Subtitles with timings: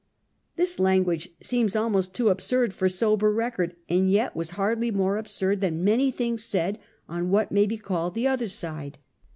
[0.55, 5.61] This language seems almost too absurd for sober record, and yet was hardly more absurd
[5.61, 8.97] than many things said on what may be called the other side.